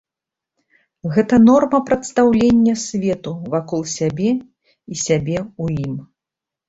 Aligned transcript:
Гэта 1.17 1.35
норма 1.49 1.79
прадстаўлення 1.91 2.75
свету 2.85 3.35
вакол 3.55 3.81
сябе 3.97 4.31
і 4.37 4.93
сябе 5.07 5.37
ў 5.61 5.65
ім. 5.89 5.93